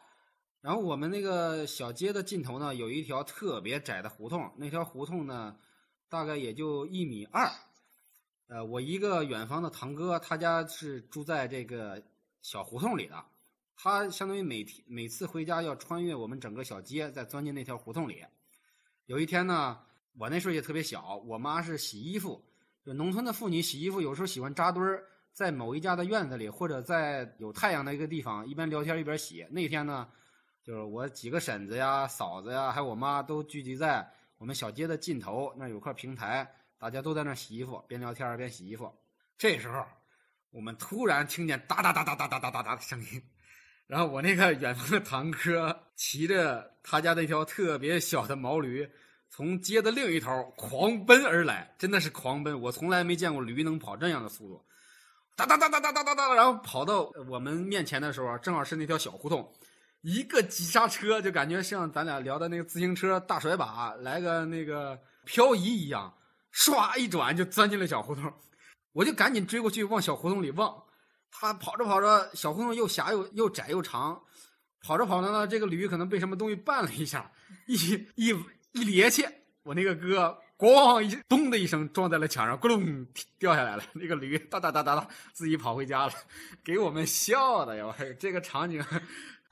[0.61, 5.57] 然后我们那个小街的尽头呢，有一条特别窄的胡同，那条胡同呢，
[6.11, 7.51] 大概也就一米二。
[8.49, 12.03] 呃，我一个远房的堂哥，他家是住在这个
[12.43, 13.25] 小胡同里的。
[13.77, 18.25] 他相当于每天每次回家要穿越我们整个小街，再钻进那条胡同里。
[19.05, 19.79] 有一天呢，
[20.19, 22.43] 我那时候也特别小，我妈是洗衣服，
[22.83, 29.47] 就农村的妇女洗衣服有时候喜欢扎堆儿，在某一家的院子里或者在有太阳的一个地方，一边聊天一边洗。
[29.51, 30.09] 那天呢，
[30.65, 38.91] 就是我几个婶子呀、嫂子呀，还有我妈都聚集在我们小街的尽头，那有块平台，大家都在那洗衣服，边聊天边洗衣服。
[39.37, 39.85] 这时候，
[40.51, 43.23] 我们突然听见哒哒哒哒哒哒哒哒哒的声音。
[43.87, 48.89] 然后我那个远方的堂哥骑着他家那条特别小的毛驴，
[49.31, 52.61] 从街的另一头狂奔而来，真的是狂奔！
[52.61, 54.65] 我从来没见过驴能跑这样的速度，
[55.37, 59.53] 哒哒哒哒哒哒哒哒，然后跑到我们面前的时候，正好是那条小胡同，
[60.01, 66.13] 一个急刹车，就感觉像咱俩聊的那个自行车大甩把来个那个漂移一样，
[66.53, 68.33] 唰一转就钻进了小胡同，
[68.93, 70.83] 我就赶紧追过去往小胡同里望。
[71.31, 74.23] 他跑着跑着，小胡同又狭又又窄又长，
[74.81, 77.31] 跑着跑着呢，这个驴可能被什么东西绊了一下，
[77.67, 77.75] 一
[78.15, 78.29] 一
[78.73, 79.31] 一趔趄，
[79.63, 83.07] 我那个哥咣一咚的一声撞在了墙上，咕隆
[83.39, 83.85] 掉下来了。
[83.93, 86.13] 那个驴哒哒哒哒哒自己跑回家了，
[86.65, 87.87] 给我们笑的呀！
[87.87, 88.83] 我这个场景，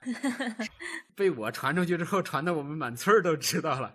[1.15, 3.95] 被我传出去之后，传的我们满村儿都知道了。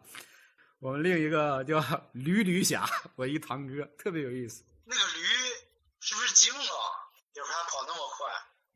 [0.79, 4.63] 我们另一个叫 驴驴侠，我一堂哥特别有意思。
[4.85, 5.19] 那个驴
[5.99, 6.61] 是不是惊了？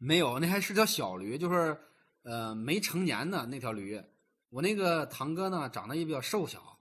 [0.06, 1.78] 没有，那还是条小驴，就是
[2.24, 4.04] 呃没成年的那条驴。
[4.50, 6.78] 我那个堂哥呢，长得也比较瘦小。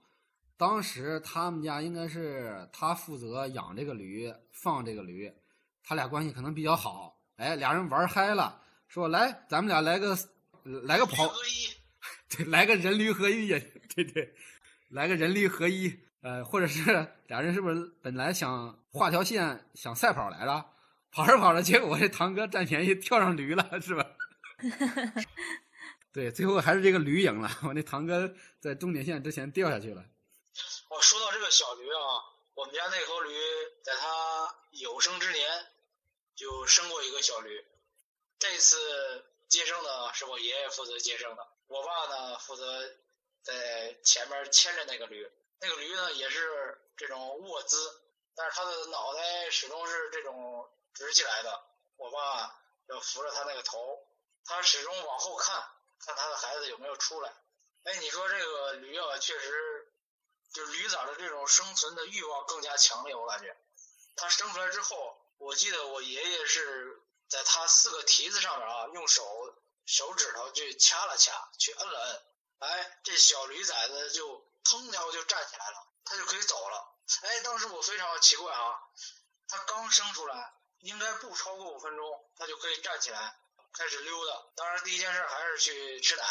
[0.57, 5.31] 当时他们家应该是他负责养这个驴，放这个驴，
[5.83, 7.17] 他俩关系可能比较好。
[7.37, 10.17] 哎，俩人玩嗨了，说来咱们俩来个
[10.83, 11.31] 来个跑，
[12.29, 13.59] 对，来个人驴合一也
[13.95, 14.35] 对对，
[14.89, 20.65] 来个人驴合一，呃，或者是俩人是不是本来想画条线想赛跑来着，
[21.13, 24.05] 跑着跑着，结果我这堂哥占便宜跳上驴了， 是吧？
[26.13, 30.03] 对，最后还是这个驴赢了， 我那堂哥在终点线之前掉下去了。
[30.89, 32.21] 我说到这个小驴啊，
[32.55, 33.31] 我们家那头驴
[33.83, 35.47] 在它有生之年
[36.35, 37.65] 就生过一个小驴，
[38.37, 38.75] 这次
[39.47, 42.63] 接生的是我爷爷负责接生的，我爸呢负责
[43.41, 45.27] 在前面牵着那个驴。
[45.59, 47.77] 那个驴呢也是这种卧姿，
[48.35, 51.63] 但是它的脑袋始终是这种直起来的，
[51.97, 52.55] 我爸
[52.87, 54.07] 要扶着他那个头，
[54.45, 55.55] 他始终往后看，
[55.99, 57.33] 看他的孩子有没有出来。
[57.83, 59.89] 哎，你说这个驴啊，确实。
[60.53, 63.57] 就驴崽的这种生存的欲望更加强烈，我感觉，
[64.15, 69.55] 它生出来之后，我记得我爷爷是在它四个蹄子上面啊，用手
[69.87, 76.87] 手指头去掐了掐，去摁了摁，哎，这小驴崽子就腾跳就站起来了，它就可以走了。
[77.23, 78.79] 哎，当时我非常奇怪啊，
[79.47, 83.35] 它刚生出来，应该不超过五分钟，它就可以站起来
[83.73, 84.45] 开始溜达。
[84.55, 86.23] 当然，第一件事还是去吃奶，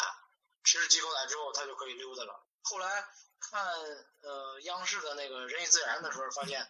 [0.63, 2.43] 吃了几口奶之后，它就可以溜达了。
[2.63, 3.05] 后来。
[3.45, 3.61] 看
[4.21, 6.65] 呃央视的那个人与自然的时候，发现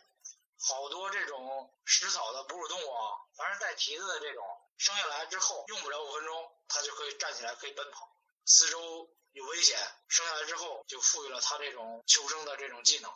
[0.59, 4.43] 好多这种食草的哺乳动物啊，凡是带蹄子的这种，
[4.77, 8.09] 生下来之后用不了五分钟，它就可以站起来，可以奔跑。
[8.43, 13.13] 四周有危险，生下来之后就赋予了它这种求生的这种技能。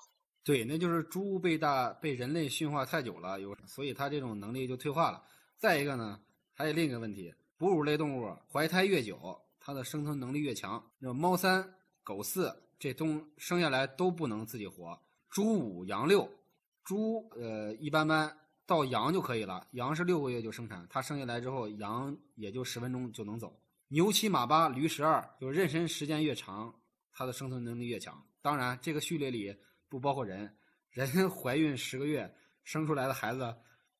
[0.48, 5.22] 对，那就是猪被大被人类驯化太久了，有所以它这种能力就退化了。
[5.58, 6.18] 再一个呢，
[6.54, 10.82] 还有另一个问题，哺乳类动物怀胎越久，它的生存能力越强。
[11.00, 12.56] 那猫三狗四。
[12.80, 14.96] 这东生下来都不能自己活，
[15.32, 16.30] 猪五羊六，
[16.84, 18.32] 猪呃一般般
[18.68, 23.60] 到羊就可以了，羊是六个月就生产，它生下来之后羊也就十分钟就能走。
[23.88, 26.72] 牛七马八驴十二，就妊娠时间越长，
[27.12, 28.24] 它的生存能力越强。
[28.44, 29.58] 当然这个序列里
[29.89, 30.58] 不包括人，
[30.91, 33.56] 人 怀孕十个月生出来的孩子，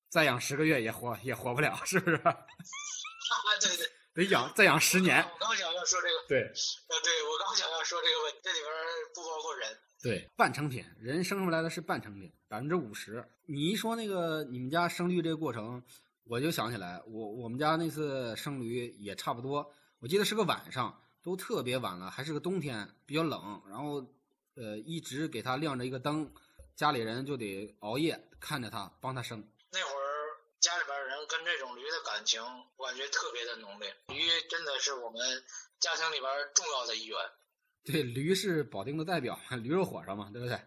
[0.10, 2.16] 再养十个月也活也活不了，是不是？
[2.24, 2.36] 啊，
[3.62, 3.88] 对对。
[4.14, 5.24] 得养再养十年。
[5.24, 6.28] 我刚想要说这个。
[6.28, 6.42] 对。
[6.42, 8.72] 呃，对我刚想要说这个问题，这里边
[9.14, 9.78] 不包括人。
[10.02, 13.24] 对，半成品，人生出来的是半成品，百分之五十。
[13.46, 15.84] 你一说那个你们家生驴这个过程，
[16.24, 19.72] 我就想起来，我我们家那次生驴也差不多。
[20.00, 23.62] 我记得是个晚上，都特别晚了，还是个冬天，比较冷。
[23.68, 24.02] 然后，
[24.58, 26.30] 呃，一直给它亮着一个灯，
[26.76, 29.40] 家里人就得熬夜看着它，帮它生。
[29.72, 30.08] 那会儿。
[30.60, 32.42] 家里边人跟这种驴的感情，
[32.78, 33.96] 我感觉特别的浓烈。
[34.08, 35.20] 驴真的是我们
[35.80, 36.24] 家庭里边
[36.56, 37.16] 重要的一员。
[37.86, 40.60] 对，驴是保定的代表， 驴肉火烧嘛，对不对？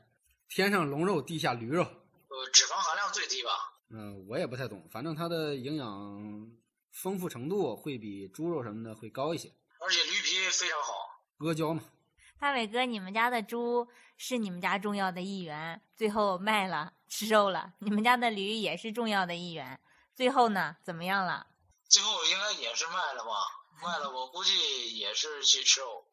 [0.48, 1.82] 天上龙肉，地下驴肉。
[1.82, 3.50] 呃，脂肪含量最低吧？
[3.90, 6.48] 嗯，我也不太懂，反正它的营养
[6.92, 9.52] 丰富程度会比猪肉什么的会高一些。
[9.80, 10.92] 而且驴皮非常好，
[11.38, 11.82] 阿胶嘛。
[12.40, 17.74] 大伟哥，你们家的猪是你们家重要的一员，最后卖了吃肉了。
[17.80, 19.78] 你们家的驴也是重要的一员，
[20.14, 21.46] 最后呢，怎么样了？
[21.86, 23.30] 最后应该也是卖了吧？
[23.82, 26.06] 卖了，我估计也是去吃肉，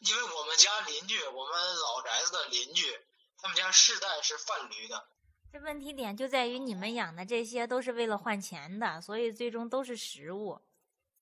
[0.00, 3.00] 因为我们家邻居，我们老宅子的邻居，
[3.40, 5.02] 他们家世代是贩驴的。
[5.50, 10.60] 这问题点就在于你们养的这些都是为了换钱的，所以最终都是食物。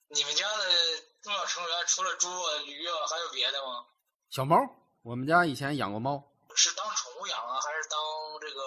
[0.09, 0.65] 你们家的
[1.21, 3.87] 重要成员除了猪啊、驴啊，还有别的吗？
[4.33, 4.57] 小猫，
[5.03, 7.99] 我们家以前养过猫，是当宠物养啊，还是当
[8.41, 8.63] 这个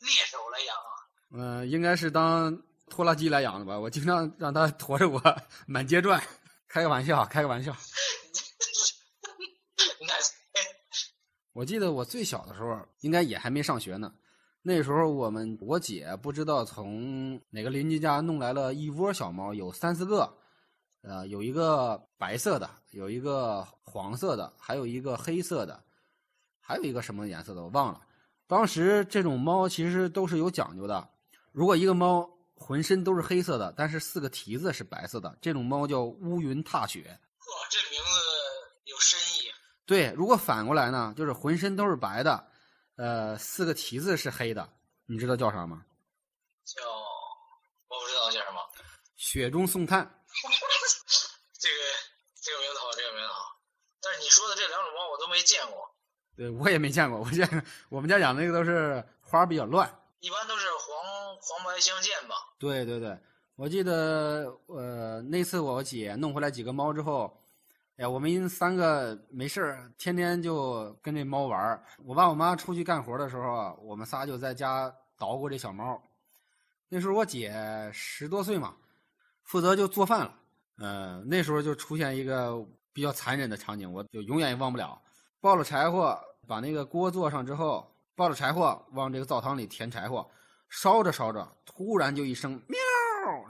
[0.00, 0.92] 猎手来养啊？
[1.32, 3.78] 嗯，应该是当拖拉机来养的吧。
[3.78, 5.18] 我经常让它驮着我
[5.66, 6.22] 满街转，
[6.68, 7.74] 开个玩笑，开个玩笑。
[11.54, 14.12] 我记得我最小的时候，应该也还没上学呢。
[14.60, 20.36] 那时候我们我姐不知道从哪个邻居家弄来了一窝小猫，有三四个。
[21.08, 25.80] 呃，有一个白色的，有一个黄色的，还有一个黑色的，
[26.60, 28.00] 还有一个什么颜色的我忘了。
[28.48, 31.08] 当时这种猫其实都是有讲究的。
[31.52, 37.02] 如果一个猫浑身都是黑色的，但是四个蹄子是白色的，这种猫叫乌云踏雪。
[37.08, 38.10] 哇，这名字
[38.86, 39.48] 有深意。
[39.86, 42.48] 对，如果反过来呢，就是浑身都是白的，
[42.96, 44.68] 呃，四个蹄子是黑的，
[45.06, 45.84] 你知道叫啥吗？
[46.64, 48.60] 叫我不知道叫什么。
[49.14, 50.04] 雪中送炭。
[51.58, 51.76] 这个
[52.42, 52.52] 这
[55.30, 55.86] 没见过。
[56.34, 59.86] 对我也没见过，我见我们家养的那个都是花比较乱。
[60.20, 62.34] 一般都是黄黄白相间吧。
[62.58, 63.18] 对对对，
[63.54, 67.38] 我记得呃那次我姐弄回来几个猫之后，
[67.96, 71.84] 哎呀，我们三个没事儿，天天就跟这猫玩儿。
[72.04, 76.02] 我爸我妈出去干活的时候啊，我们仨就在家捣鼓这小猫。
[76.88, 78.76] 那时候我姐十多岁嘛，
[79.42, 80.34] 负责就做饭了。
[80.78, 82.54] 呃，那时候就出现一个
[82.96, 84.98] 比较残忍的场景，我就永远也忘不了。
[85.38, 90.26] 抱了柴火，把那个锅做上之后，抱着柴火往这个灶堂里填柴火，
[90.70, 92.78] 烧着烧着，突然就一声喵，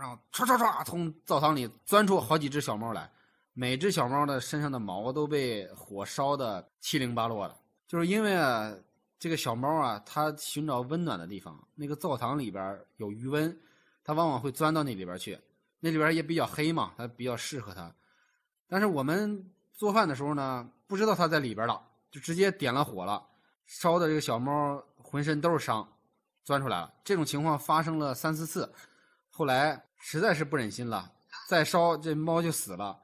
[0.01, 3.09] 然后唰唰唰从灶堂里钻出好几只小猫来，
[3.53, 7.57] 每只小猫的身上的毛都被火烧的七零八落的。
[7.87, 8.75] 就是因为啊，
[9.17, 13.57] 这个小猫啊，它寻找温暖的地方，那个灶堂里边有余温，
[14.03, 15.39] 它往往会钻到那里边去，
[15.79, 17.95] 那里边也比较黑嘛，它比较适合它。
[18.69, 23.25] 但是我们做饭的时候呢，不知道它在里边了，就直接点了火了，
[23.67, 25.87] 烧的这个小猫浑身都是伤，
[26.45, 26.93] 钻出来了。
[27.05, 28.73] 这种情况发生了三四次，
[29.31, 31.13] 后来实在是不忍心了，
[31.49, 32.99] 再烧这猫就死了。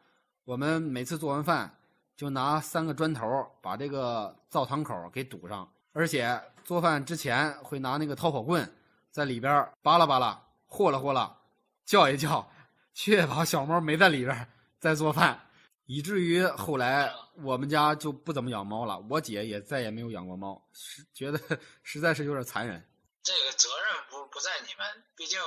[0.45, 1.73] 我们每次做完饭，
[2.17, 3.25] 就拿三个砖头
[3.61, 8.69] 把这个灶堂口给堵上，而且做饭之前会拿那个掏火棍
[9.11, 11.39] 在里边扒拉扒拉、和了和了、
[11.85, 12.51] 叫一叫，
[12.95, 14.49] 确保小猫没在里边
[14.81, 15.39] 再做饭。
[15.87, 21.39] 以至于后来我们家就不怎么养猫了，我姐也再也没有养过猫，是觉得
[21.83, 22.89] 实在是有点残忍。
[23.23, 25.39] 这个责任不不在你们，毕竟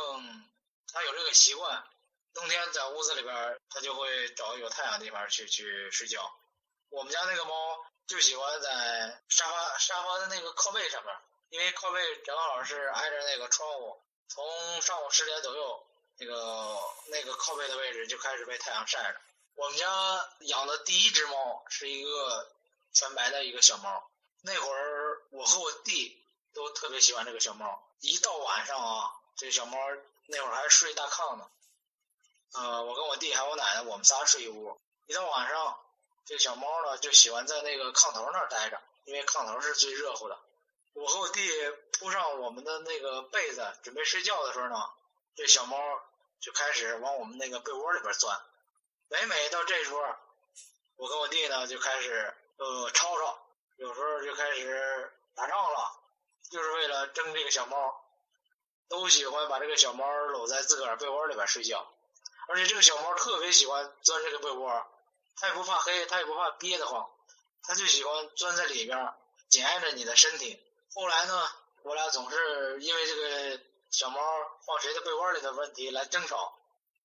[0.91, 1.83] 它有这个习惯，
[2.33, 6.21] 冬天在屋子里边儿，它就会找有太阳的地方去去睡觉。
[6.89, 7.51] 我们家那个猫
[8.07, 11.13] 就喜欢在沙发沙发的那个靠背上面，
[11.49, 15.85] 因为靠背正好是挨着那个窗户，从上午十点左右，
[16.17, 16.77] 那个
[17.09, 19.19] 那个靠背的位置就开始被太阳晒着。
[19.55, 22.51] 我们家养的第一只猫是一个
[22.91, 24.09] 全白的一个小猫，
[24.41, 26.21] 那会儿我和我弟
[26.53, 27.81] 都特别喜欢这个小猫。
[28.01, 29.77] 一到晚上啊，这小猫
[30.27, 31.47] 那会儿还睡大炕呢，
[32.53, 34.77] 呃，我跟我弟还有我奶奶，我们仨睡一屋。
[35.05, 35.79] 一到晚上，
[36.25, 40.37] 这小猫呢就喜欢在那个炕头那儿待着，因为炕头是最热乎的。
[40.93, 41.49] 我和我弟
[41.93, 44.89] 铺上我们的那个被子准备睡觉的时候呢，
[45.35, 45.77] 这小猫
[46.41, 48.37] 就开始往我们那个被窝里边钻。
[49.07, 50.01] 每每到这时候，
[50.95, 53.39] 我跟我弟呢就开始呃吵吵，
[53.77, 55.91] 有时候就开始打仗了，
[56.49, 58.03] 就是为了争这个小猫，
[58.89, 61.87] 都喜欢把这个小猫搂在自个儿被窝里边睡觉，
[62.47, 64.87] 而且这个小猫特别喜欢钻这个被窝，
[65.37, 67.07] 它也不怕黑，它也不怕憋得慌，
[67.61, 69.13] 它就喜欢钻在里边，
[69.49, 70.59] 紧挨着你的身体。
[70.95, 71.47] 后来呢，
[71.83, 74.19] 我俩总是因为这个小猫
[74.65, 76.57] 放谁的被窝里的问题来争吵，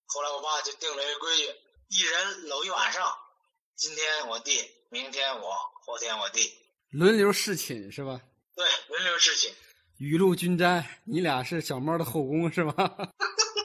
[0.07, 1.61] 后来我爸就定了一个规矩。
[1.91, 3.13] 一人搂一晚上，
[3.75, 5.51] 今天我弟，明天我，
[5.85, 6.49] 后天我弟，
[6.91, 8.21] 轮流侍寝是吧？
[8.55, 9.53] 对，轮流侍寝。
[9.99, 12.73] 雨露均沾，你俩是小猫的后宫是吧？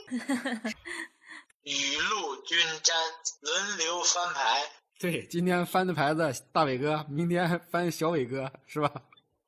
[1.61, 2.97] 雨露均沾，
[3.41, 4.71] 轮流翻牌。
[4.97, 8.91] 对，今天翻的牌子大伟哥，明天翻小伟哥是吧？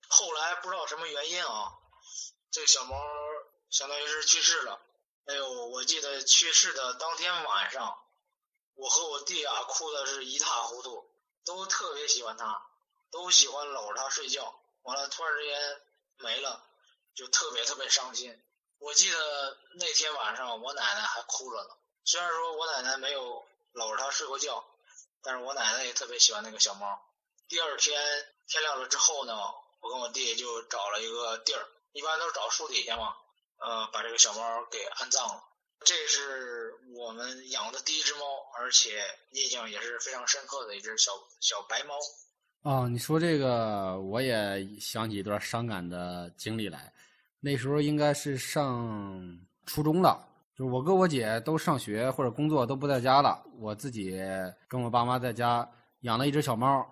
[0.07, 1.73] 后来不知道什么原因啊，
[2.51, 2.95] 这个小猫
[3.71, 4.79] 相当于是去世了。
[5.25, 7.97] 哎呦，我记得去世的当天晚上。
[8.77, 11.09] 我和我弟啊，哭的是一塌糊涂，
[11.43, 12.61] 都特别喜欢他，
[13.09, 14.53] 都喜欢搂着他睡觉。
[14.83, 15.81] 完了，突然之间
[16.17, 16.63] 没了，
[17.15, 18.39] 就特别特别伤心。
[18.77, 21.71] 我记得那天晚上，我奶奶还哭了呢。
[22.05, 24.63] 虽然说我奶奶没有搂着他睡过觉，
[25.23, 27.01] 但是我奶奶也特别喜欢那个小猫。
[27.49, 29.35] 第二天天亮了之后呢，
[29.79, 33.17] 我跟我弟就找了一个地儿，一般都是找树底下嘛，
[33.57, 35.43] 呃，把这个小猫给安葬了。
[35.85, 38.19] 这是我们养的第一只猫，
[38.59, 38.89] 而且
[39.31, 41.93] 印象也是非常深刻的一只小小白猫。
[42.63, 46.91] 啊，你说这个，我也想起一段伤感的经历来。
[47.39, 54.19] 那时候应该是上初中了，就是我哥我姐都上学或者工作都不在家了，我自己
[54.67, 55.69] 跟我爸妈在家
[56.01, 56.85] 养了一只小猫。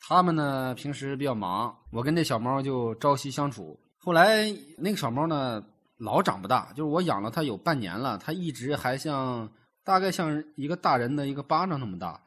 [0.00, 3.78] 他们呢平时比较忙，我跟这小猫就朝夕相处。
[3.98, 5.64] 后来那个小猫呢。
[6.02, 9.48] 老长不大，就是我养了它有半年了，它一直还像
[9.84, 12.20] 大概像一个大人的一个巴掌那么大。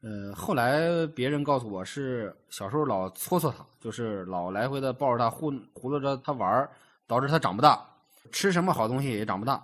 [0.00, 6.66] 呃，后来别人告诉我是小时候老搓搓它，就是老来回的抱着它糊糊弄着它玩
[7.06, 7.86] 导致它长不大，
[8.32, 9.62] 吃什么好东西也长不大。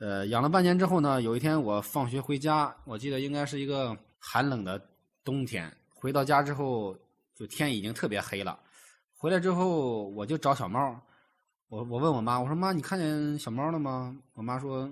[0.00, 4.80] 呃，养了半年之后呢，有一天我放学回家，我记得应该是一个寒冷的
[5.22, 6.96] 冬天，回到家之后
[7.36, 8.58] 就天已经特别黑了。
[9.16, 11.00] 回来之后我就找小猫。
[11.68, 14.16] 我我问我妈，我说妈，你看见小猫了吗？
[14.32, 14.90] 我妈说，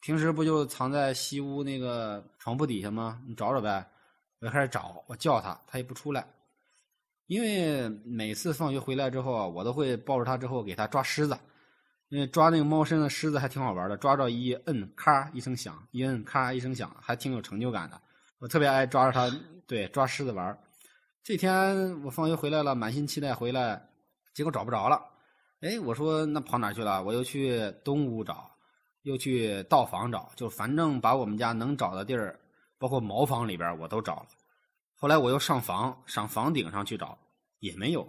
[0.00, 3.20] 平时不就藏在西屋那个床铺底下吗？
[3.26, 3.84] 你找找呗。
[4.38, 6.24] 我就开始找，我叫它，它也不出来。
[7.26, 11.36] 因为每次放学回来之后啊，我都会抱着它之后给它抓虱子，
[12.08, 18.00] 因为抓那个猫身上的虱子还挺好玩的，抓着一摁，咔一声响，一摁咔一声响，还挺有成就感的。
[18.38, 19.28] 我特别爱抓着它，
[19.66, 20.56] 对，抓虱子玩。
[21.24, 23.88] 这天我放学回来了，满心期待回来，
[24.32, 25.02] 结果找不着了。
[25.60, 27.02] 哎，我说那跑哪去了？
[27.02, 28.50] 我又去东屋找，
[29.02, 32.40] 又去道房找，就反正把我们家能找的地儿，
[32.78, 34.26] 包括茅房里边我都找了。
[34.96, 37.18] 后来我又上房，上房顶上去找，
[37.58, 38.02] 也没有。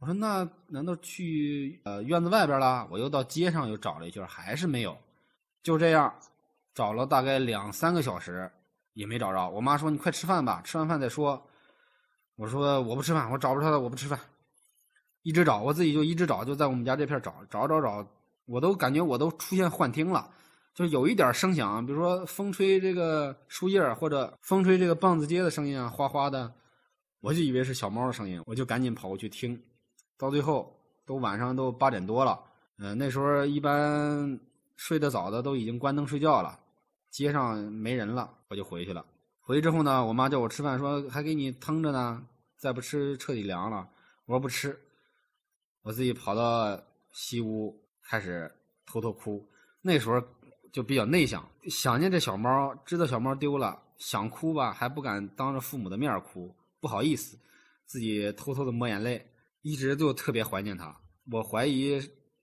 [0.00, 2.86] 我说那难道去呃院子外边了？
[2.90, 4.96] 我又到街上又找了一圈，还是没有。
[5.62, 6.14] 就这样，
[6.74, 8.50] 找了大概两三个小时，
[8.92, 9.48] 也没找着。
[9.48, 11.46] 我妈说：“你快吃饭吧，吃完饭再说。”
[12.36, 14.20] 我说：“我不吃饭，我找不着他，我不吃饭。”
[15.22, 18.06] 一直找，我自己就一直找，就在我们家这片找，找找找，
[18.46, 20.30] 我都感觉我都出现幻听了，
[20.74, 26.52] 就是有一点声响，比如说风吹这个树叶或者风吹这个棒子街的声音啊，哗哗的，
[27.20, 29.60] 我就以为是小猫的声音，我就赶紧跑过去听，
[30.16, 32.40] 到最后都晚上都八点多了，
[32.78, 34.40] 嗯，那时候一般
[34.76, 36.58] 睡得早的都已经关灯睡觉了，
[37.10, 39.04] 街上没人了，我就回去了。
[39.40, 42.22] 回去之后呢，我妈叫我吃饭，说还给你腾着呢，
[42.56, 43.86] 再不吃彻底凉了。
[44.24, 44.78] 我说不吃。
[45.82, 46.80] 我自己跑到
[47.12, 48.50] 西屋开始
[48.86, 49.48] 偷偷哭，
[49.82, 50.22] 那时候
[50.72, 57.38] 就比较内向，想念这小猫，知道小猫丢了，想哭吧还不敢当着父母的面哭，不好意思，
[57.86, 59.26] 自己偷偷的抹眼泪，
[59.62, 60.94] 一直就特别怀念它。
[61.32, 62.00] 我怀疑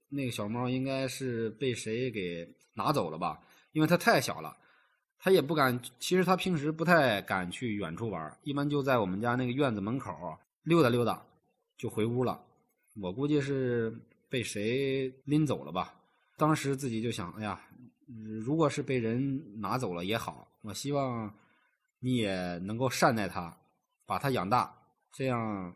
[0.10, 3.40] 那个小猫应该是被谁给拿走了吧，
[3.72, 4.56] 因为它太小了，
[5.20, 5.80] 它也不敢。
[6.00, 10.12] 其实它平时不太敢去远处玩，一般就在我们家那个院子门口
[10.64, 11.24] 溜达溜达，
[11.78, 12.44] 就回屋了。
[13.02, 13.96] 我估计是
[14.30, 15.94] 被谁拎走了吧？
[16.38, 17.60] 当时自己就想，哎呀，
[18.46, 21.34] 如果是被人拿走了也好，我希望
[22.00, 23.58] 你也能够善待它，
[24.06, 24.76] 把它养大，
[25.12, 25.76] 这样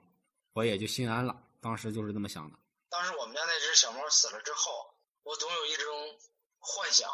[0.54, 1.36] 我也就心安了。
[1.60, 2.58] 当时就是这么想的。
[2.90, 4.72] 当时我们家那只小猫死了之后，
[5.24, 5.86] 我总有一种
[6.60, 7.10] 幻想，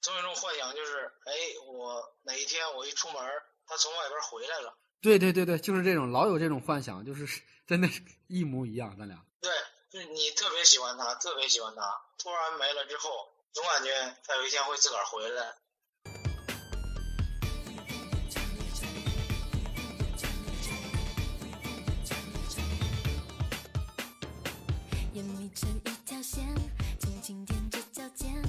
[0.00, 1.32] 总有一种幻想，就是哎，
[1.66, 3.16] 我哪一天我一出门，
[3.66, 4.76] 它从外边回来了。
[5.00, 7.88] 对对对对，就是这种，老有这种幻想，就是 真的
[8.28, 9.24] 一模一样，咱俩。
[9.46, 9.54] 对，
[9.92, 15.54] 就是你特别喜欢他，特别喜欢他，突然没了之后，总感觉他有一天会自个儿回来。
[25.12, 26.44] 眼眯成一条线，
[26.98, 28.42] 轻轻踮着脚尖，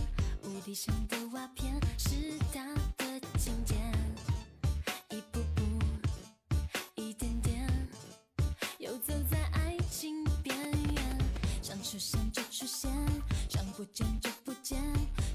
[0.45, 3.77] 屋顶上的瓦片是他的琴键，
[11.90, 12.92] 出现就出现，
[13.50, 14.78] 想不见就不见，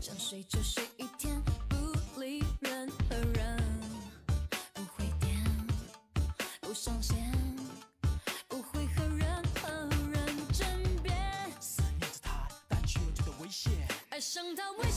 [0.03, 3.59] 想睡就睡一天，不理任何人，
[4.75, 5.43] 不会点，
[6.61, 7.17] 不上线，
[8.49, 9.71] 不会和任何
[10.13, 10.69] 人争
[11.03, 11.17] 辩。
[11.59, 13.73] 思念着他，但却又觉得危险。
[14.11, 14.92] 爱上他，为。